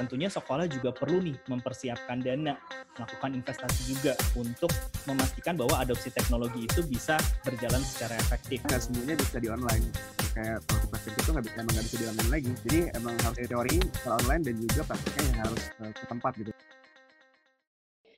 tentunya 0.00 0.32
sekolah 0.32 0.64
juga 0.64 0.96
perlu 0.96 1.20
nih 1.20 1.36
mempersiapkan 1.44 2.24
dana, 2.24 2.56
melakukan 2.96 3.36
investasi 3.36 3.92
juga 3.92 4.16
untuk 4.32 4.72
memastikan 5.04 5.60
bahwa 5.60 5.76
adopsi 5.76 6.08
teknologi 6.08 6.64
itu 6.64 6.80
bisa 6.88 7.20
berjalan 7.44 7.84
secara 7.84 8.16
efektif. 8.16 8.64
Nggak 8.64 8.80
semuanya 8.80 9.14
bisa 9.20 9.36
di 9.36 9.48
online. 9.52 9.84
Kayak 10.32 10.64
kalau 10.64 10.84
praktik 10.88 11.12
itu 11.20 11.30
nggak 11.36 11.44
bisa, 11.44 11.54
emang 11.60 11.72
nggak 11.76 11.86
bisa 11.86 11.96
di 12.00 12.06
online 12.08 12.30
lagi. 12.32 12.52
Jadi 12.64 12.80
emang 12.96 13.14
harus 13.20 13.38
teori 13.44 13.76
secara 13.92 14.14
online 14.24 14.42
dan 14.48 14.54
juga 14.64 14.82
praktiknya 14.88 15.24
yang 15.28 15.38
harus 15.44 15.62
uh, 15.84 15.92
ke 15.92 16.04
tempat 16.08 16.32
gitu. 16.40 16.52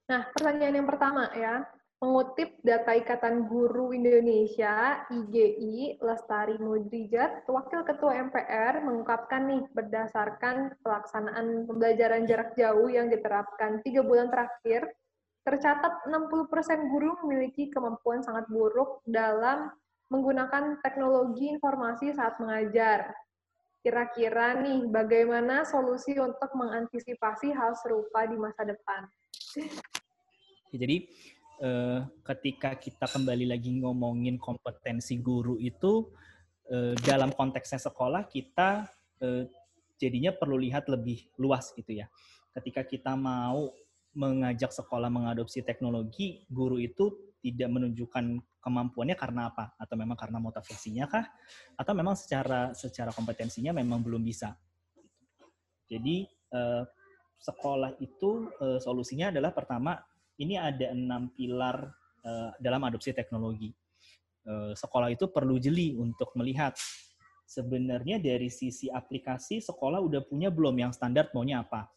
Nah, 0.06 0.22
pertanyaan 0.38 0.74
yang 0.78 0.88
pertama 0.88 1.22
ya. 1.34 1.54
Mengutip 2.02 2.58
data 2.66 2.98
Ikatan 2.98 3.46
Guru 3.46 3.94
Indonesia, 3.94 5.06
IGI, 5.06 6.02
Lestari 6.02 6.58
Mudrijat, 6.58 7.46
Wakil 7.46 7.86
Ketua 7.86 8.18
MPR 8.26 8.82
mengungkapkan 8.82 9.46
nih, 9.46 9.62
berdasarkan 9.70 10.82
pelaksanaan 10.82 11.62
pembelajaran 11.70 12.26
jarak 12.26 12.58
jauh 12.58 12.90
yang 12.90 13.06
diterapkan 13.06 13.86
tiga 13.86 14.02
bulan 14.02 14.34
terakhir, 14.34 14.90
tercatat 15.46 16.02
60% 16.10 16.90
guru 16.90 17.22
memiliki 17.22 17.70
kemampuan 17.70 18.18
sangat 18.26 18.50
buruk 18.50 18.98
dalam 19.06 19.70
menggunakan 20.10 20.82
teknologi 20.82 21.54
informasi 21.54 22.18
saat 22.18 22.34
mengajar. 22.42 23.14
Kira-kira 23.78 24.58
nih, 24.58 24.90
bagaimana 24.90 25.62
solusi 25.62 26.18
untuk 26.18 26.50
mengantisipasi 26.58 27.54
hal 27.54 27.78
serupa 27.78 28.26
di 28.26 28.34
masa 28.34 28.66
depan? 28.66 29.06
Jadi, 30.74 31.06
eh, 31.60 32.00
ketika 32.24 32.78
kita 32.78 33.04
kembali 33.04 33.50
lagi 33.50 33.76
ngomongin 33.82 34.40
kompetensi 34.40 35.20
guru 35.20 35.60
itu 35.60 36.08
eh, 36.70 36.96
dalam 37.04 37.34
konteksnya 37.34 37.82
sekolah 37.82 38.24
kita 38.30 38.88
eh, 39.20 39.44
jadinya 40.00 40.34
perlu 40.34 40.58
lihat 40.58 40.90
lebih 40.90 41.30
luas 41.38 41.70
gitu 41.76 41.94
ya. 41.94 42.10
Ketika 42.52 42.82
kita 42.82 43.14
mau 43.14 43.70
mengajak 44.12 44.74
sekolah 44.74 45.08
mengadopsi 45.08 45.64
teknologi, 45.64 46.44
guru 46.50 46.76
itu 46.76 47.32
tidak 47.40 47.68
menunjukkan 47.72 48.38
kemampuannya 48.60 49.16
karena 49.16 49.50
apa? 49.50 49.74
Atau 49.80 49.96
memang 49.98 50.14
karena 50.14 50.38
motivasinya 50.38 51.08
kah? 51.08 51.26
Atau 51.74 51.96
memang 51.96 52.14
secara 52.14 52.76
secara 52.76 53.10
kompetensinya 53.10 53.72
memang 53.72 54.04
belum 54.04 54.22
bisa? 54.22 54.54
Jadi 55.88 56.28
eh, 56.28 56.84
sekolah 57.42 57.98
itu 57.98 58.52
eh, 58.62 58.78
solusinya 58.78 59.34
adalah 59.34 59.50
pertama 59.50 59.98
ini 60.40 60.56
ada 60.56 60.92
enam 60.92 61.28
pilar 61.34 61.92
uh, 62.24 62.50
dalam 62.56 62.80
adopsi 62.86 63.12
teknologi. 63.12 63.72
Uh, 64.42 64.74
sekolah 64.74 65.12
itu 65.12 65.30
perlu 65.30 65.58
jeli 65.60 65.94
untuk 65.94 66.34
melihat 66.34 66.74
sebenarnya 67.46 68.18
dari 68.18 68.48
sisi 68.48 68.88
aplikasi 68.88 69.60
sekolah 69.60 70.00
udah 70.00 70.24
punya 70.24 70.48
belum 70.48 70.78
yang 70.80 70.92
standar 70.94 71.28
maunya 71.36 71.60
apa. 71.60 71.90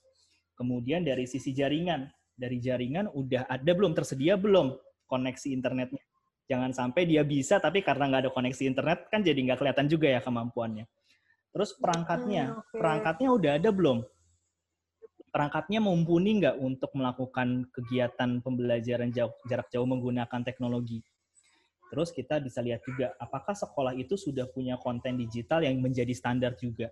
Kemudian 0.55 1.03
dari 1.03 1.27
sisi 1.27 1.55
jaringan, 1.55 2.07
dari 2.35 2.59
jaringan 2.59 3.11
udah 3.11 3.47
ada 3.47 3.71
belum 3.71 3.95
tersedia 3.95 4.35
belum 4.35 4.75
koneksi 5.07 5.47
internetnya. 5.51 6.03
Jangan 6.45 6.71
sampai 6.75 7.09
dia 7.09 7.25
bisa 7.25 7.57
tapi 7.57 7.81
karena 7.81 8.11
nggak 8.11 8.21
ada 8.27 8.31
koneksi 8.31 8.63
internet 8.69 9.09
kan 9.09 9.25
jadi 9.25 9.39
nggak 9.39 9.57
kelihatan 9.63 9.87
juga 9.89 10.07
ya 10.11 10.21
kemampuannya. 10.21 10.85
Terus 11.55 11.71
perangkatnya, 11.79 12.51
hmm, 12.51 12.59
okay. 12.61 12.79
perangkatnya 12.83 13.29
udah 13.31 13.51
ada 13.55 13.69
belum? 13.71 14.03
Perangkatnya 15.35 15.83
mumpuni 15.83 16.39
nggak 16.39 16.63
untuk 16.63 16.95
melakukan 16.95 17.67
kegiatan 17.75 18.39
pembelajaran 18.39 19.11
jauh, 19.11 19.35
jarak 19.51 19.67
jauh 19.67 19.83
menggunakan 19.83 20.47
teknologi. 20.47 21.03
Terus 21.91 22.15
kita 22.15 22.39
bisa 22.39 22.63
lihat 22.63 22.79
juga 22.87 23.11
apakah 23.19 23.51
sekolah 23.51 23.99
itu 23.99 24.15
sudah 24.15 24.47
punya 24.47 24.79
konten 24.79 25.19
digital 25.19 25.59
yang 25.67 25.83
menjadi 25.83 26.15
standar 26.15 26.55
juga. 26.55 26.87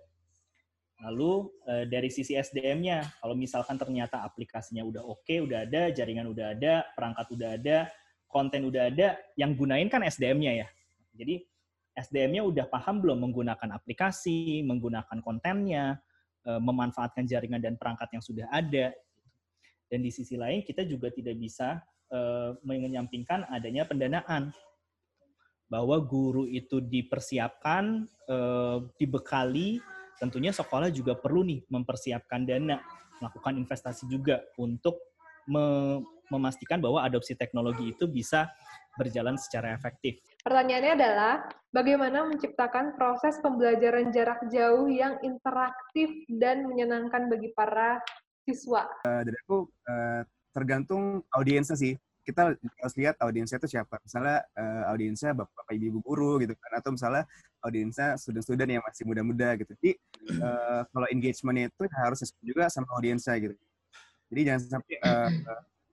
Lalu 1.00 1.48
eh, 1.72 1.84
dari 1.88 2.12
sisi 2.12 2.36
SDM-nya, 2.36 3.16
kalau 3.24 3.32
misalkan 3.32 3.80
ternyata 3.80 4.20
aplikasinya 4.20 4.84
udah 4.84 5.02
oke, 5.08 5.24
okay, 5.24 5.40
udah 5.40 5.64
ada, 5.64 5.88
jaringan 5.88 6.28
udah 6.28 6.52
ada, 6.52 6.84
perangkat 6.92 7.26
udah 7.32 7.48
ada, 7.56 7.78
konten 8.28 8.68
udah 8.68 8.92
ada, 8.92 9.16
yang 9.40 9.56
gunain 9.56 9.88
kan 9.88 10.04
SDM-nya 10.04 10.52
ya. 10.64 10.68
Jadi 11.16 11.40
SDM-nya 11.96 12.44
udah 12.44 12.68
paham 12.68 13.00
belum 13.00 13.24
menggunakan 13.24 13.72
aplikasi, 13.72 14.60
menggunakan 14.68 15.18
kontennya, 15.24 15.96
memanfaatkan 16.60 17.24
jaringan 17.24 17.60
dan 17.60 17.74
perangkat 17.80 18.08
yang 18.12 18.22
sudah 18.24 18.46
ada. 18.52 18.92
Dan 19.88 20.00
di 20.00 20.10
sisi 20.10 20.34
lain 20.34 20.64
kita 20.64 20.84
juga 20.84 21.12
tidak 21.12 21.36
bisa 21.38 21.80
uh, 22.12 22.56
menyampingkan 22.64 23.46
adanya 23.48 23.84
pendanaan 23.84 24.50
bahwa 25.68 25.96
guru 25.98 26.44
itu 26.46 26.78
dipersiapkan, 26.78 28.04
uh, 28.28 28.84
dibekali, 29.00 29.80
tentunya 30.20 30.52
sekolah 30.52 30.92
juga 30.92 31.16
perlu 31.16 31.42
nih 31.42 31.60
mempersiapkan 31.66 32.44
dana, 32.44 32.78
melakukan 33.18 33.54
investasi 33.58 34.06
juga 34.06 34.44
untuk 34.60 35.00
memastikan 36.32 36.80
bahwa 36.80 37.04
adopsi 37.04 37.36
teknologi 37.36 37.92
itu 37.92 38.08
bisa 38.08 38.48
berjalan 38.94 39.34
secara 39.34 39.74
efektif. 39.74 40.22
Pertanyaannya 40.46 40.92
adalah, 40.94 41.34
bagaimana 41.74 42.28
menciptakan 42.30 42.94
proses 42.94 43.40
pembelajaran 43.42 44.14
jarak 44.14 44.44
jauh 44.52 44.86
yang 44.86 45.18
interaktif 45.24 46.12
dan 46.30 46.68
menyenangkan 46.68 47.26
bagi 47.26 47.50
para 47.56 47.98
siswa? 48.46 48.86
Uh, 49.08 49.24
dari 49.24 49.36
aku, 49.48 49.66
uh, 49.88 50.22
tergantung 50.54 51.24
audiensnya 51.34 51.74
sih. 51.74 51.98
Kita 52.24 52.56
harus 52.56 52.94
lihat 52.96 53.20
audiensnya 53.20 53.60
itu 53.60 53.76
siapa. 53.76 54.00
Misalnya 54.00 54.44
uh, 54.56 54.94
audiensnya 54.94 55.36
bapak, 55.36 55.52
bapak 55.60 55.76
ibu 55.76 56.00
guru 56.00 56.40
gitu 56.40 56.56
kan, 56.56 56.72
atau 56.80 56.92
misalnya 56.94 57.28
audiensnya 57.60 58.16
student-student 58.16 58.80
yang 58.80 58.82
masih 58.84 59.04
muda-muda 59.04 59.48
gitu. 59.60 59.72
Jadi 59.80 59.92
uh, 60.40 60.88
kalau 60.88 61.08
engagement 61.12 61.68
itu 61.68 61.84
harus 61.92 62.24
sesuai 62.24 62.44
juga 62.44 62.64
sama 62.72 62.88
audiensnya 62.96 63.36
gitu. 63.42 63.52
Jadi 64.32 64.40
jangan 64.40 64.60
sampai, 64.80 64.96
uh, 65.04 65.30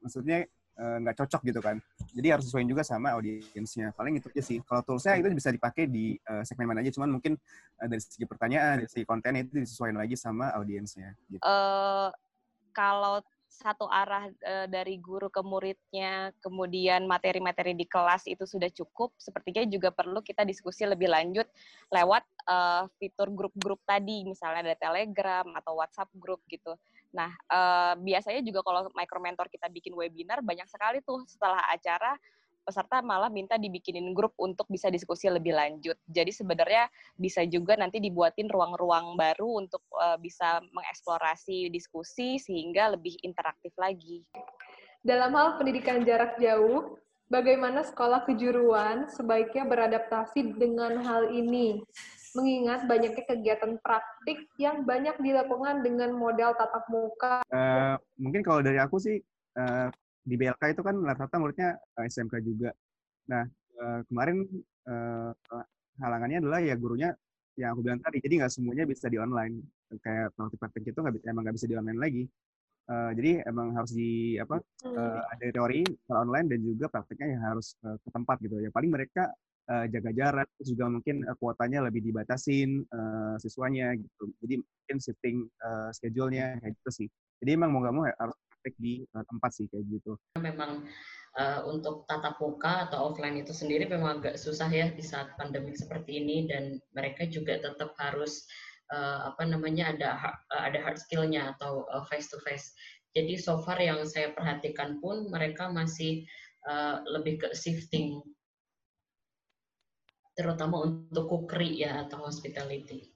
maksudnya 0.02 0.50
nggak 0.82 1.16
uh, 1.16 1.20
cocok 1.24 1.42
gitu 1.46 1.62
kan. 1.62 1.78
Jadi 2.12 2.28
harus 2.34 2.46
sesuai 2.50 2.66
juga 2.66 2.82
sama 2.82 3.14
audiensnya. 3.14 3.94
Paling 3.94 4.18
itu 4.18 4.28
aja 4.34 4.44
sih. 4.44 4.58
Kalau 4.66 4.82
toolsnya 4.82 5.20
itu 5.20 5.30
bisa 5.30 5.54
dipakai 5.54 5.86
di 5.86 6.18
uh, 6.26 6.42
segmen 6.42 6.74
mana 6.74 6.82
aja. 6.82 6.90
Cuman 6.96 7.22
mungkin 7.22 7.38
uh, 7.78 7.88
dari 7.88 8.02
segi 8.02 8.26
pertanyaan, 8.26 8.82
dari 8.82 8.90
segi 8.90 9.06
konten 9.06 9.38
itu 9.38 9.62
disesuaikan 9.62 10.02
lagi 10.02 10.18
sama 10.18 10.50
audiensnya. 10.58 11.14
Gitu. 11.30 11.44
Uh, 11.44 12.10
kalau 12.74 13.22
satu 13.52 13.84
arah 13.92 14.32
uh, 14.32 14.68
dari 14.72 14.96
guru 14.96 15.28
ke 15.28 15.44
muridnya, 15.44 16.32
kemudian 16.40 17.04
materi-materi 17.04 17.76
di 17.76 17.84
kelas 17.84 18.26
itu 18.26 18.48
sudah 18.48 18.72
cukup, 18.72 19.12
sepertinya 19.20 19.68
juga 19.68 19.92
perlu 19.92 20.24
kita 20.24 20.48
diskusi 20.48 20.88
lebih 20.88 21.12
lanjut 21.12 21.46
lewat 21.92 22.24
uh, 22.48 22.88
fitur 22.96 23.28
grup-grup 23.30 23.84
tadi, 23.84 24.24
misalnya 24.24 24.72
ada 24.72 24.78
Telegram 24.80 25.46
atau 25.52 25.78
WhatsApp 25.78 26.10
grup 26.16 26.40
gitu. 26.48 26.74
Nah, 27.12 27.32
uh, 27.52 27.94
biasanya 28.00 28.40
juga 28.44 28.64
kalau 28.64 28.88
micro 28.96 29.20
mentor 29.20 29.48
kita 29.52 29.68
bikin 29.68 29.92
webinar, 29.96 30.40
banyak 30.40 30.68
sekali 30.68 31.04
tuh 31.04 31.28
setelah 31.28 31.60
acara 31.68 32.16
peserta 32.62 33.02
malah 33.02 33.28
minta 33.34 33.58
dibikinin 33.58 34.14
grup 34.14 34.38
untuk 34.38 34.70
bisa 34.70 34.88
diskusi 34.88 35.28
lebih 35.28 35.52
lanjut. 35.52 35.98
Jadi 36.06 36.32
sebenarnya 36.32 36.88
bisa 37.18 37.42
juga 37.50 37.74
nanti 37.76 37.98
dibuatin 37.98 38.48
ruang-ruang 38.48 39.18
baru 39.18 39.66
untuk 39.66 39.82
uh, 39.98 40.16
bisa 40.22 40.62
mengeksplorasi 40.72 41.74
diskusi 41.74 42.38
sehingga 42.38 42.94
lebih 42.94 43.18
interaktif 43.26 43.74
lagi. 43.76 44.24
Dalam 45.02 45.34
hal 45.34 45.58
pendidikan 45.58 46.06
jarak 46.06 46.38
jauh, 46.38 47.02
bagaimana 47.26 47.82
sekolah 47.82 48.30
kejuruan 48.30 49.10
sebaiknya 49.10 49.66
beradaptasi 49.66 50.54
dengan 50.54 51.02
hal 51.02 51.34
ini? 51.34 51.82
Mengingat 52.32 52.88
banyaknya 52.88 53.24
kegiatan 53.28 53.76
praktik 53.84 54.48
yang 54.56 54.88
banyak 54.88 55.20
dilakukan 55.20 55.84
dengan 55.84 56.16
model 56.16 56.56
tatap 56.56 56.88
muka. 56.88 57.44
Uh, 57.52 58.00
mungkin 58.16 58.40
kalau 58.40 58.64
dari 58.64 58.80
aku 58.80 59.04
sih, 59.04 59.20
uh, 59.60 59.92
di 60.24 60.36
BLK 60.40 60.78
itu 60.78 60.82
kan 60.86 60.96
rata-rata 61.02 61.36
muridnya 61.42 61.76
eh, 62.00 62.08
SMK 62.08 62.40
juga. 62.40 62.72
Nah, 63.28 63.44
uh, 63.84 64.00
kemarin 64.08 64.48
uh, 64.88 65.32
halangannya 66.00 66.40
adalah 66.40 66.60
ya 66.64 66.78
gurunya 66.80 67.12
yang 67.60 67.76
aku 67.76 67.84
bilang 67.84 68.00
tadi, 68.00 68.24
jadi 68.24 68.46
nggak 68.46 68.54
semuanya 68.54 68.88
bisa 68.88 69.12
di 69.12 69.20
online. 69.20 69.60
Kayak 70.00 70.32
praktik-praktik 70.40 70.88
itu 70.88 71.00
nggak 71.04 71.28
emang 71.28 71.44
nggak 71.44 71.56
bisa 71.60 71.68
di 71.68 71.76
online 71.76 72.00
lagi. 72.00 72.24
Uh, 72.88 73.12
jadi 73.14 73.44
emang 73.48 73.76
harus 73.78 73.92
di 73.94 74.36
apa 74.42 74.58
uh, 74.88 75.22
ada 75.32 75.46
teori 75.48 75.86
secara 75.86 76.28
online 76.28 76.48
dan 76.50 76.60
juga 76.64 76.86
praktiknya 76.90 77.38
yang 77.38 77.44
harus 77.54 77.76
uh, 77.84 77.96
ke 78.00 78.10
tempat 78.10 78.38
gitu 78.40 78.56
ya. 78.64 78.72
Paling 78.72 78.92
mereka 78.92 79.32
uh, 79.70 79.86
jaga 79.92 80.12
jarak, 80.16 80.50
juga 80.64 80.90
mungkin 80.90 81.28
uh, 81.28 81.36
kuotanya 81.38 81.86
lebih 81.86 82.02
dibatasin 82.02 82.82
uh, 82.90 83.36
siswanya 83.38 83.94
gitu. 83.94 84.32
Jadi 84.42 84.56
mungkin 84.62 84.98
shifting 84.98 85.38
uh, 85.62 85.90
schedule-nya 85.94 86.58
kayak 86.64 86.74
gitu 86.82 86.92
sih. 87.04 87.08
Jadi 87.42 87.50
emang 87.58 87.74
mau 87.74 87.82
nggak 87.82 87.96
mau 87.96 88.06
harus 88.06 88.38
praktek 88.62 88.78
di 88.78 89.02
uh, 89.18 89.26
tempat 89.26 89.52
sih 89.58 89.66
kayak 89.74 89.86
gitu. 89.90 90.14
Memang 90.38 90.86
uh, 91.42 91.60
untuk 91.66 92.06
tatap 92.06 92.38
muka 92.38 92.86
atau 92.86 93.10
offline 93.10 93.42
itu 93.42 93.50
sendiri 93.50 93.90
memang 93.90 94.22
agak 94.22 94.38
susah 94.38 94.70
ya 94.70 94.94
di 94.94 95.02
saat 95.02 95.34
pandemi 95.42 95.74
seperti 95.74 96.22
ini 96.22 96.46
dan 96.46 96.78
mereka 96.94 97.26
juga 97.26 97.58
tetap 97.58 97.98
harus 97.98 98.46
uh, 98.94 99.34
apa 99.34 99.50
namanya 99.50 99.98
ada 99.98 100.10
uh, 100.54 100.62
ada 100.62 100.78
hard 100.86 101.02
skill-nya 101.02 101.58
atau 101.58 101.90
uh, 101.90 102.06
face 102.06 102.30
to 102.30 102.38
face. 102.46 102.70
Jadi 103.18 103.36
so 103.42 103.60
far 103.66 103.82
yang 103.82 104.06
saya 104.08 104.32
perhatikan 104.32 105.02
pun 105.04 105.28
mereka 105.28 105.68
masih 105.68 106.24
uh, 106.70 107.02
lebih 107.18 107.44
ke 107.44 107.48
shifting 107.58 108.24
terutama 110.42 110.82
untuk 110.82 111.30
kukri 111.30 111.86
ya 111.86 112.02
atau 112.02 112.26
hospitality. 112.26 113.14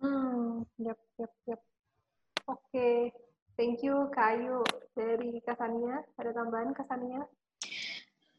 Hmm, 0.00 0.64
yep, 0.80 0.96
yep, 1.20 1.32
yep. 1.44 1.60
Oke, 2.48 3.12
thank 3.60 3.84
you 3.84 4.08
Kak 4.16 4.40
Ayu. 4.40 4.64
Dari 4.96 5.36
Kasania, 5.44 6.00
ada 6.16 6.32
tambahan 6.32 6.72
Kasania? 6.72 7.28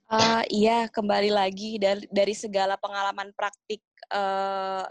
Uh, 0.08 0.42
iya, 0.50 0.90
kembali 0.90 1.30
lagi 1.30 1.78
dari, 1.78 2.10
dari 2.10 2.34
segala 2.34 2.80
pengalaman 2.80 3.30
praktik 3.38 3.84
uh, 4.10 4.88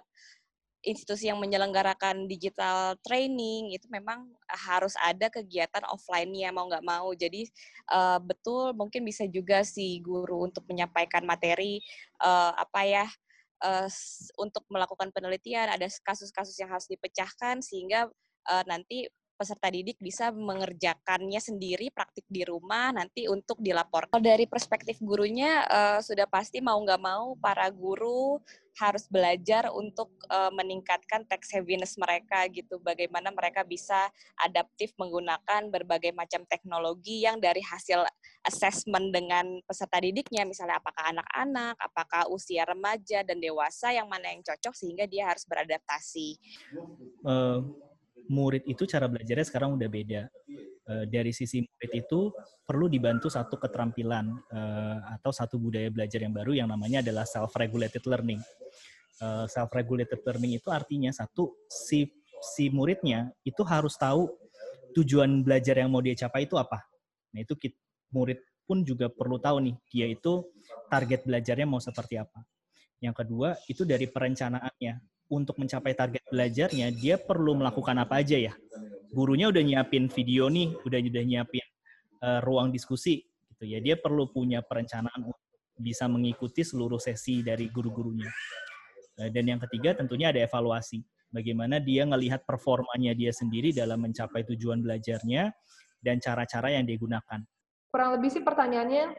institusi 0.86 1.26
yang 1.26 1.42
menyelenggarakan 1.42 2.30
digital 2.30 2.94
training 3.02 3.74
itu 3.74 3.90
memang 3.90 4.30
harus 4.46 4.94
ada 5.02 5.26
kegiatan 5.26 5.82
offline-nya 5.90 6.54
mau 6.54 6.70
nggak 6.70 6.86
mau. 6.86 7.10
Jadi 7.12 7.50
uh, 7.90 8.22
betul 8.22 8.70
mungkin 8.78 9.02
bisa 9.02 9.26
juga 9.26 9.66
si 9.66 9.98
guru 9.98 10.46
untuk 10.46 10.62
menyampaikan 10.70 11.26
materi 11.26 11.82
uh, 12.22 12.54
apa 12.54 12.80
ya 12.86 13.06
uh, 13.66 13.90
untuk 14.38 14.62
melakukan 14.70 15.10
penelitian 15.10 15.74
ada 15.74 15.90
kasus-kasus 16.06 16.54
yang 16.62 16.70
harus 16.70 16.86
dipecahkan 16.86 17.58
sehingga 17.60 18.06
uh, 18.46 18.64
nanti 18.70 19.10
peserta 19.36 19.68
didik 19.68 20.00
bisa 20.00 20.32
mengerjakannya 20.32 21.36
sendiri 21.36 21.92
praktik 21.92 22.24
di 22.24 22.40
rumah 22.48 22.88
nanti 22.96 23.28
untuk 23.28 23.60
dilaporkan. 23.60 24.16
Dari 24.16 24.48
perspektif 24.48 24.96
gurunya 25.04 25.60
uh, 25.68 26.00
sudah 26.00 26.24
pasti 26.24 26.64
mau 26.64 26.80
nggak 26.80 27.02
mau 27.04 27.36
para 27.36 27.68
guru 27.68 28.40
harus 28.76 29.08
belajar 29.08 29.72
untuk 29.72 30.12
uh, 30.28 30.52
meningkatkan 30.52 31.24
tech 31.24 31.40
savviness 31.48 31.96
mereka 31.96 32.44
gitu. 32.52 32.76
Bagaimana 32.84 33.32
mereka 33.32 33.64
bisa 33.64 34.12
adaptif 34.36 34.92
menggunakan 35.00 35.72
berbagai 35.72 36.12
macam 36.12 36.44
teknologi 36.44 37.24
yang 37.24 37.40
dari 37.40 37.64
hasil 37.64 38.04
assessment 38.44 39.10
dengan 39.10 39.64
peserta 39.64 39.96
didiknya, 39.96 40.44
misalnya 40.44 40.76
apakah 40.76 41.08
anak-anak, 41.08 41.74
apakah 41.80 42.22
usia 42.28 42.68
remaja 42.68 43.24
dan 43.24 43.40
dewasa 43.40 43.96
yang 43.96 44.06
mana 44.06 44.30
yang 44.30 44.44
cocok 44.44 44.76
sehingga 44.76 45.08
dia 45.08 45.32
harus 45.32 45.48
beradaptasi. 45.48 46.36
Uh, 47.24 47.64
murid 48.28 48.62
itu 48.68 48.84
cara 48.84 49.08
belajarnya 49.08 49.46
sekarang 49.48 49.74
udah 49.74 49.88
beda. 49.88 50.22
Uh, 50.86 51.02
dari 51.02 51.34
sisi 51.34 51.66
murid 51.66 51.92
itu 51.98 52.30
perlu 52.62 52.86
dibantu 52.86 53.26
satu 53.26 53.58
keterampilan 53.58 54.30
uh, 54.54 55.18
atau 55.18 55.34
satu 55.34 55.58
budaya 55.58 55.90
belajar 55.90 56.22
yang 56.22 56.30
baru 56.30 56.54
yang 56.54 56.70
namanya 56.70 57.02
adalah 57.02 57.26
self-regulated 57.26 58.06
learning 58.06 58.38
uh, 59.22 59.46
self 59.48 59.72
regulated 59.72 60.20
learning 60.24 60.58
itu 60.58 60.68
artinya 60.68 61.12
satu 61.12 61.54
si 61.68 62.08
si 62.42 62.68
muridnya 62.68 63.32
itu 63.46 63.64
harus 63.64 63.96
tahu 63.96 64.28
tujuan 64.96 65.44
belajar 65.44 65.76
yang 65.76 65.92
mau 65.92 66.00
dia 66.00 66.16
capai 66.16 66.48
itu 66.48 66.56
apa. 66.56 66.80
Nah, 67.32 67.44
itu 67.44 67.52
murid 68.12 68.40
pun 68.64 68.80
juga 68.82 69.12
perlu 69.12 69.36
tahu 69.36 69.60
nih 69.62 69.76
dia 69.92 70.06
itu 70.08 70.46
target 70.88 71.28
belajarnya 71.28 71.66
mau 71.68 71.80
seperti 71.80 72.16
apa. 72.16 72.40
Yang 73.00 73.24
kedua, 73.24 73.48
itu 73.68 73.84
dari 73.84 74.08
perencanaannya. 74.08 75.16
Untuk 75.26 75.58
mencapai 75.58 75.90
target 75.90 76.22
belajarnya, 76.30 76.94
dia 76.94 77.18
perlu 77.18 77.58
melakukan 77.58 77.98
apa 77.98 78.22
aja 78.22 78.38
ya. 78.38 78.54
Gurunya 79.16 79.48
udah 79.48 79.64
nyiapin 79.64 80.12
video 80.12 80.52
nih, 80.52 80.76
udah 80.84 81.00
udah 81.00 81.24
nyiapin 81.24 81.64
uh, 82.20 82.44
ruang 82.44 82.68
diskusi 82.68 83.24
gitu 83.24 83.64
ya. 83.64 83.80
Dia 83.80 83.96
perlu 83.96 84.28
punya 84.28 84.60
perencanaan 84.60 85.24
untuk 85.24 85.40
bisa 85.80 86.04
mengikuti 86.04 86.60
seluruh 86.60 87.00
sesi 87.00 87.40
dari 87.40 87.72
guru-gurunya. 87.72 88.28
Eh, 89.16 89.32
dan 89.32 89.48
yang 89.48 89.60
ketiga 89.64 89.96
tentunya 89.96 90.28
ada 90.28 90.44
evaluasi. 90.44 91.00
Bagaimana 91.32 91.80
dia 91.80 92.04
melihat 92.04 92.44
performanya 92.44 93.16
dia 93.16 93.32
sendiri 93.32 93.72
dalam 93.72 94.04
mencapai 94.04 94.44
tujuan 94.52 94.84
belajarnya 94.84 95.48
dan 96.04 96.20
cara-cara 96.20 96.76
yang 96.76 96.84
dia 96.84 97.00
gunakan. 97.00 97.40
Kurang 97.88 98.10
lebih 98.20 98.28
sih 98.28 98.44
pertanyaannya 98.44 99.16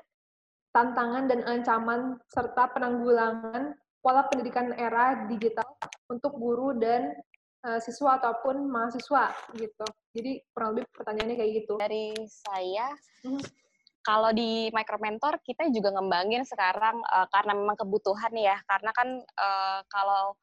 tantangan 0.77 1.25
dan 1.25 1.41
ancaman 1.49 2.21
serta 2.29 2.69
penanggulangan 2.69 3.73
pola 4.05 4.29
pendidikan 4.29 4.71
era 4.77 5.25
digital 5.25 5.65
untuk 6.07 6.37
guru 6.37 6.77
dan 6.77 7.17
uh, 7.65 7.79
siswa 7.81 8.21
ataupun 8.21 8.69
mahasiswa 8.69 9.33
gitu. 9.57 9.87
Jadi 10.13 10.43
kurang 10.53 10.77
lebih 10.77 10.85
pertanyaannya 10.93 11.35
kayak 11.39 11.51
gitu. 11.63 11.73
Dari 11.81 12.13
saya, 12.27 12.93
hmm 13.25 13.67
kalau 14.07 14.31
di 14.31 14.71
micro 14.71 14.95
mentor 15.03 15.35
kita 15.43 15.67
juga 15.67 15.91
ngembangin 15.91 16.47
sekarang 16.47 17.03
uh, 17.11 17.27
karena 17.27 17.51
memang 17.51 17.75
kebutuhan 17.75 18.31
ya 18.39 18.55
karena 18.63 18.95
kan 18.95 19.19
uh, 19.19 19.83
kalau 19.91 20.39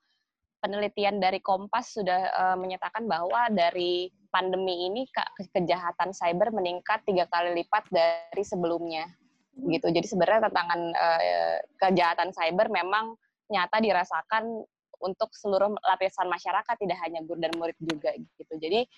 penelitian 0.61 1.17
dari 1.17 1.41
Kompas 1.41 1.97
sudah 1.97 2.29
uh, 2.29 2.57
menyatakan 2.61 3.09
bahwa 3.09 3.49
dari 3.49 4.13
pandemi 4.29 4.85
ini 4.93 5.09
ke 5.09 5.49
kejahatan 5.57 6.13
cyber 6.13 6.53
meningkat 6.53 7.01
tiga 7.09 7.25
kali 7.33 7.65
lipat 7.65 7.89
dari 7.89 8.45
sebelumnya 8.45 9.09
gitu 9.57 9.89
jadi 9.89 10.05
sebenarnya 10.05 10.53
tantangan 10.53 10.81
uh, 10.93 11.57
kejahatan 11.81 12.37
cyber 12.37 12.69
memang 12.69 13.17
nyata 13.49 13.81
dirasakan 13.81 14.61
untuk 15.05 15.29
seluruh 15.37 15.77
lapisan 15.85 16.27
masyarakat 16.33 16.75
tidak 16.81 16.99
hanya 17.05 17.21
guru 17.23 17.39
dan 17.39 17.53
murid 17.61 17.77
juga 17.79 18.17
gitu. 18.17 18.55
Jadi 18.57 18.89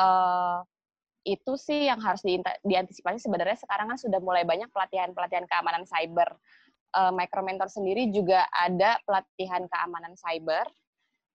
uh, 0.00 0.64
itu 1.28 1.52
sih 1.60 1.86
yang 1.92 2.00
harus 2.00 2.24
di, 2.24 2.40
diantisipasi. 2.64 3.20
Sebenarnya 3.20 3.60
sekarang 3.60 3.92
kan 3.92 3.98
sudah 4.00 4.18
mulai 4.24 4.48
banyak 4.48 4.72
pelatihan-pelatihan 4.72 5.44
keamanan 5.44 5.84
cyber. 5.84 6.32
Uh, 6.90 7.12
Micro 7.14 7.44
Mentor 7.44 7.70
sendiri 7.70 8.10
juga 8.10 8.48
ada 8.50 8.96
pelatihan 9.04 9.68
keamanan 9.68 10.16
cyber. 10.16 10.64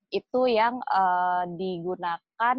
Itu 0.09 0.49
yang 0.49 0.81
uh, 0.89 1.45
digunakan 1.53 2.57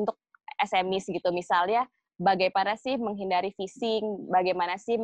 untuk 0.00 0.16
SMIs 0.58 1.12
gitu. 1.12 1.28
Misalnya 1.30 1.84
bagaimana 2.20 2.76
sih 2.76 2.98
menghindari 3.00 3.52
phishing, 3.56 4.28
bagaimana 4.28 4.76
sih 4.76 4.96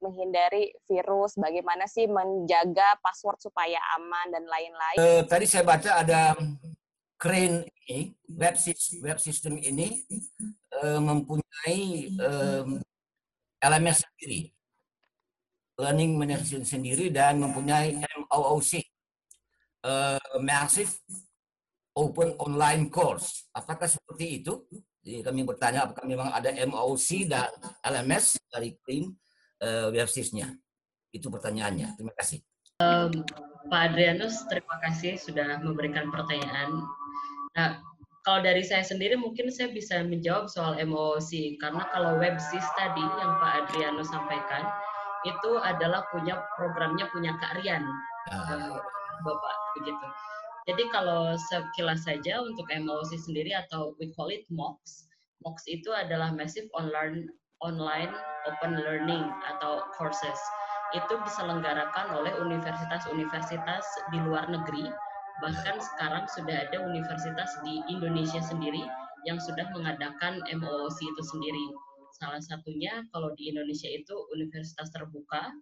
menghindari 0.00 0.74
virus, 0.86 1.34
bagaimana 1.34 1.84
sih 1.90 2.06
menjaga 2.06 2.98
password 3.02 3.38
supaya 3.42 3.78
aman 3.98 4.26
dan 4.30 4.44
lain-lain. 4.46 4.98
Uh, 4.98 5.22
tadi 5.26 5.44
saya 5.48 5.64
baca 5.66 5.90
ada 6.02 6.34
Crane 7.16 7.64
ini, 7.88 8.12
web 8.28 8.60
system, 8.60 9.00
web 9.00 9.16
system 9.16 9.56
ini 9.56 10.04
uh, 10.84 11.00
mempunyai 11.00 12.12
um, 12.20 12.76
LMS 13.56 14.04
sendiri, 14.04 14.52
learning 15.80 16.12
management 16.20 16.68
sendiri 16.68 17.08
dan 17.08 17.40
mempunyai 17.40 17.96
MOOC, 18.04 18.84
uh, 19.88 20.20
Massive 20.44 20.92
Open 21.96 22.36
Online 22.36 22.92
Course. 22.92 23.48
Apakah 23.56 23.88
seperti 23.88 24.44
itu? 24.44 24.60
Jadi 25.06 25.22
kami 25.22 25.46
bertanya 25.46 25.86
apakah 25.86 26.02
memang 26.02 26.34
ada 26.34 26.50
MOOC 26.66 27.30
dan 27.30 27.46
LMS 27.86 28.42
dari 28.50 28.74
Crane 28.82 29.14
uh, 29.62 29.94
web 29.94 30.10
systemnya? 30.10 30.50
Itu 31.14 31.30
pertanyaannya. 31.30 31.94
Terima 31.94 32.10
kasih. 32.18 32.42
Um, 32.82 33.22
Pak 33.70 33.94
Adrianus, 33.94 34.42
terima 34.50 34.82
kasih 34.82 35.14
sudah 35.14 35.62
memberikan 35.62 36.10
pertanyaan 36.10 36.82
Nah, 37.56 37.80
kalau 38.22 38.44
dari 38.44 38.60
saya 38.60 38.84
sendiri 38.84 39.16
mungkin 39.16 39.48
saya 39.48 39.72
bisa 39.72 40.04
menjawab 40.04 40.52
soal 40.52 40.76
emosi 40.76 41.56
karena 41.56 41.88
kalau 41.88 42.20
websis 42.20 42.64
tadi 42.76 43.00
yang 43.00 43.32
Pak 43.40 43.52
Adriano 43.64 44.04
sampaikan 44.04 44.68
itu 45.24 45.50
adalah 45.64 46.04
punya 46.12 46.38
programnya 46.54 47.08
punya 47.10 47.34
Kak 47.40 47.58
Rian, 47.58 47.82
uh. 48.30 48.78
Bapak 49.24 49.54
begitu. 49.80 50.06
Jadi 50.66 50.82
kalau 50.90 51.38
sekilas 51.38 52.02
saja 52.02 52.42
untuk 52.42 52.66
emosi 52.68 53.16
sendiri 53.22 53.54
atau 53.54 53.94
we 54.02 54.10
call 54.18 54.30
it 54.30 54.42
MOOCs, 54.50 55.06
MOOCs 55.46 55.64
itu 55.70 55.94
adalah 55.94 56.34
Massive 56.34 56.66
Online 56.74 57.30
Online 57.62 58.10
Open 58.50 58.74
Learning 58.74 59.30
atau 59.56 59.86
courses. 59.94 60.38
Itu 60.94 61.18
diselenggarakan 61.22 62.14
oleh 62.14 62.34
universitas-universitas 62.42 63.86
di 64.10 64.18
luar 64.22 64.46
negeri 64.50 64.86
Bahkan 65.44 65.76
sekarang 65.76 66.24
sudah 66.32 66.64
ada 66.68 66.80
universitas 66.80 67.60
di 67.60 67.84
Indonesia 67.92 68.40
sendiri 68.40 68.80
yang 69.28 69.36
sudah 69.36 69.68
mengadakan 69.76 70.40
MOOC 70.48 70.98
itu 71.04 71.22
sendiri. 71.28 71.66
Salah 72.16 72.40
satunya 72.40 73.04
kalau 73.12 73.36
di 73.36 73.52
Indonesia 73.52 73.90
itu 73.92 74.16
Universitas 74.32 74.88
Terbuka 74.96 75.52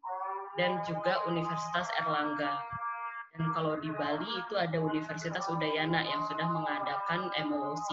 dan 0.55 0.79
juga 0.87 1.19
Universitas 1.27 1.91
Erlangga. 1.99 2.63
Dan 3.35 3.51
kalau 3.51 3.75
di 3.83 3.91
Bali 3.91 4.31
itu 4.47 4.55
ada 4.55 4.79
Universitas 4.79 5.43
Udayana 5.51 6.07
yang 6.07 6.23
sudah 6.31 6.47
mengadakan 6.47 7.35
MOOC. 7.51 7.89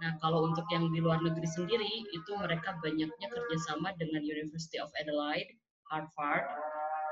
Nah, 0.00 0.12
kalau 0.20 0.48
untuk 0.48 0.64
yang 0.68 0.88
di 0.92 1.00
luar 1.00 1.20
negeri 1.20 1.48
sendiri, 1.48 1.92
itu 2.12 2.30
mereka 2.36 2.76
banyaknya 2.80 3.28
kerjasama 3.28 3.92
dengan 3.96 4.20
University 4.24 4.80
of 4.80 4.92
Adelaide, 5.00 5.48
Harvard, 5.88 6.44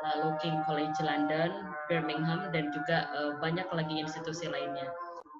lalu 0.05 0.29
King 0.41 0.61
College 0.65 0.97
London, 1.05 1.73
Birmingham, 1.89 2.49
dan 2.53 2.69
juga 2.73 3.09
uh, 3.13 3.33
banyak 3.41 3.69
lagi 3.73 3.97
institusi 3.97 4.49
lainnya. 4.49 4.89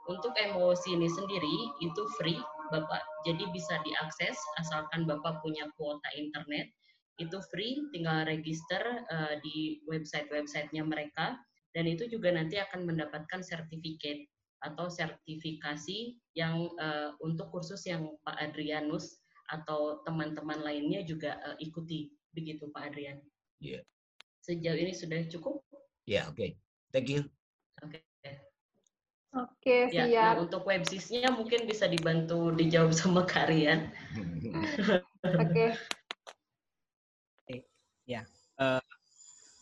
Untuk 0.09 0.33
MOC 0.33 0.89
ini 0.89 1.09
sendiri 1.09 1.57
itu 1.85 2.03
free, 2.17 2.41
Bapak, 2.73 3.01
jadi 3.29 3.45
bisa 3.53 3.81
diakses 3.85 4.37
asalkan 4.61 5.05
Bapak 5.05 5.45
punya 5.45 5.69
kuota 5.77 6.09
internet. 6.17 6.73
Itu 7.21 7.41
free, 7.53 7.81
tinggal 7.93 8.25
register 8.25 9.05
uh, 9.09 9.37
di 9.45 9.81
website-websitenya 9.89 10.85
mereka, 10.85 11.37
dan 11.77 11.85
itu 11.85 12.09
juga 12.09 12.33
nanti 12.33 12.57
akan 12.57 12.89
mendapatkan 12.89 13.41
sertifikat 13.45 14.25
atau 14.65 14.91
sertifikasi 14.91 16.19
yang 16.35 16.67
uh, 16.83 17.15
untuk 17.23 17.53
kursus 17.55 17.87
yang 17.87 18.19
Pak 18.27 18.37
Adrianus 18.43 19.23
atau 19.49 20.03
teman-teman 20.03 20.61
lainnya 20.61 21.07
juga 21.07 21.39
uh, 21.47 21.57
ikuti. 21.63 22.11
Begitu 22.35 22.69
Pak 22.75 22.93
Adrian. 22.93 23.23
Iya. 23.63 23.81
Yeah 23.81 23.83
sejauh 24.49 24.81
ini 24.81 24.97
sudah 24.97 25.21
cukup? 25.29 25.61
Ya, 26.09 26.25
yeah, 26.25 26.25
oke. 26.33 26.41
Okay. 26.41 26.51
Thank 26.89 27.13
you. 27.13 27.29
Oke. 27.85 28.01
Okay. 28.01 28.35
Oke, 29.37 29.77
Ya, 29.93 30.09
siap. 30.09 30.25
nah 30.25 30.35
untuk 30.41 30.65
websisnya 30.65 31.29
mungkin 31.29 31.69
bisa 31.69 31.85
dibantu 31.85 32.49
dijawab 32.57 32.97
sama 32.97 33.29
Karian. 33.29 33.93
Oke. 35.45 35.77
Eh, 37.53 37.61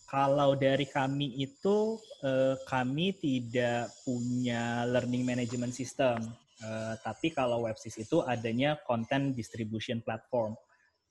kalau 0.07 0.55
dari 0.55 0.87
kami 0.87 1.35
itu 1.43 1.99
eh, 2.23 2.55
kami 2.71 3.15
tidak 3.19 3.91
punya 4.07 4.87
learning 4.87 5.27
management 5.27 5.75
system, 5.75 6.23
Eh, 6.57 6.95
tapi 7.05 7.37
kalau 7.37 7.69
websis 7.69 8.01
itu 8.01 8.25
adanya 8.25 8.81
content 8.89 9.37
distribution 9.37 10.01
platform. 10.01 10.57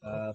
Eh, 0.02 0.34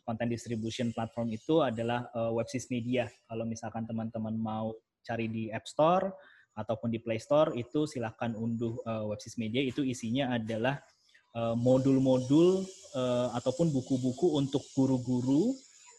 content 0.00 0.32
distribution 0.32 0.96
platform 0.96 1.28
itu 1.36 1.60
adalah 1.60 2.08
eh, 2.16 2.32
websis 2.32 2.72
media. 2.72 3.04
Kalau 3.28 3.44
misalkan 3.44 3.84
teman-teman 3.84 4.32
mau 4.32 4.72
cari 5.04 5.28
di 5.28 5.52
App 5.52 5.68
Store 5.68 6.08
ataupun 6.56 6.88
di 6.88 7.04
Play 7.04 7.20
Store 7.20 7.52
itu 7.52 7.84
silahkan 7.84 8.32
unduh 8.32 8.80
eh, 8.80 9.04
websis 9.12 9.36
media. 9.36 9.60
Itu 9.60 9.84
isinya 9.84 10.32
adalah 10.36 10.80
modul-modul 11.36 12.64
eh, 12.96 13.28
ataupun 13.36 13.68
buku-buku 13.68 14.40
untuk 14.40 14.64
guru-guru 14.72 15.52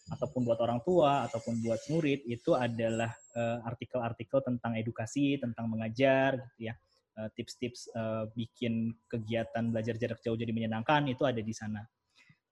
ataupun 0.07 0.47
buat 0.47 0.59
orang 0.63 0.79
tua 0.87 1.27
ataupun 1.27 1.59
buat 1.59 1.81
murid 1.91 2.23
itu 2.27 2.55
adalah 2.55 3.11
eh, 3.35 3.59
artikel-artikel 3.67 4.39
tentang 4.39 4.79
edukasi, 4.79 5.35
tentang 5.39 5.67
mengajar 5.67 6.39
gitu 6.55 6.71
ya. 6.71 6.75
Eh, 7.17 7.29
Tips-tips 7.35 7.91
eh, 7.91 8.23
bikin 8.31 8.95
kegiatan 9.11 9.67
belajar 9.67 9.99
jarak 9.99 10.19
jauh 10.23 10.39
jadi 10.39 10.51
menyenangkan 10.55 11.07
itu 11.11 11.27
ada 11.27 11.39
di 11.43 11.53
sana. 11.53 11.83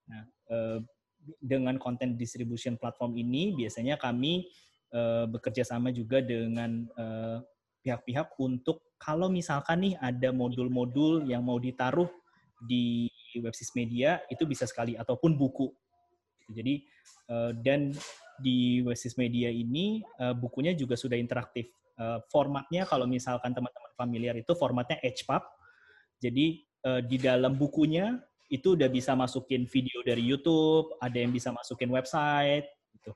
Nah, 0.06 0.22
dengan 1.42 1.82
content 1.82 2.14
distribution 2.14 2.78
platform 2.78 3.18
ini 3.18 3.58
biasanya 3.58 3.98
kami 3.98 4.46
bekerja 5.34 5.66
sama 5.66 5.90
juga 5.90 6.22
dengan 6.22 6.86
pihak-pihak 7.82 8.38
untuk 8.38 8.86
kalau 9.02 9.26
misalkan 9.34 9.82
nih 9.82 9.98
ada 9.98 10.30
modul-modul 10.30 11.26
yang 11.26 11.42
mau 11.42 11.58
ditaruh 11.58 12.06
di 12.62 13.10
websis 13.42 13.74
media 13.74 14.22
itu 14.30 14.46
bisa 14.46 14.70
sekali 14.70 14.94
ataupun 14.94 15.34
buku. 15.34 15.74
Jadi 16.50 16.86
eh, 17.32 17.52
dan 17.62 17.94
di 18.40 18.84
websis 18.84 19.16
media 19.16 19.48
ini 19.48 20.04
eh, 20.04 20.36
bukunya 20.36 20.75
juga 20.75 21.00
sudah 21.00 21.16
interaktif. 21.16 21.72
Eh, 21.96 22.20
Formatnya 22.28 22.84
kalau 22.84 23.08
misalkan 23.08 23.56
teman-teman 23.56 23.92
familiar 23.96 24.36
itu 24.36 24.52
formatnya 24.54 25.00
HPUB. 25.00 25.44
Jadi 26.20 26.46
eh, 26.62 27.02
di 27.06 27.18
dalam 27.20 27.56
bukunya 27.56 28.20
itu 28.52 28.78
udah 28.78 28.90
bisa 28.92 29.18
masukin 29.18 29.66
video 29.66 30.06
dari 30.06 30.22
YouTube, 30.22 30.94
ada 31.02 31.18
yang 31.18 31.34
bisa 31.34 31.50
masukin 31.50 31.90
website 31.90 32.70
gitu. 32.94 33.12